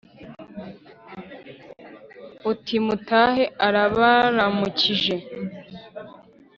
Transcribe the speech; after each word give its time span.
Uti 2.51 2.75
mutahe 2.85 3.43
arabaramukije 3.67 5.15